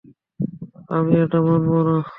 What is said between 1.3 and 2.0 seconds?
মানব না।